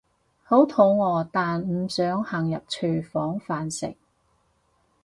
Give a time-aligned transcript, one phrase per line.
[0.43, 3.95] 好肚餓但唔想行入廚房飯食